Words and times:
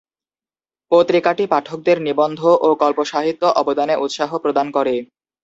পত্রিকাটি 0.91 1.43
পাঠকদের 1.47 1.97
নিবন্ধ 2.01 2.39
ও 2.59 2.69
কল্পসাহিত্য-অবদানে 2.81 3.95
উৎসাহ 3.97 4.29
প্রদান 4.43 4.67
করে। 4.71 4.95